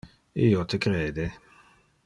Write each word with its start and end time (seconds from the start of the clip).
Io 0.45 0.63
te 0.73 0.79
crede. 0.85 1.27